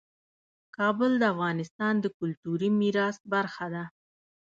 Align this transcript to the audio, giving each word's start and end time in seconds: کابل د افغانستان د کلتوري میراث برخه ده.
کابل 0.77 1.11
د 1.19 1.23
افغانستان 1.33 1.93
د 1.99 2.05
کلتوري 2.17 2.69
میراث 2.79 3.17
برخه 3.33 3.65
ده. 3.73 3.83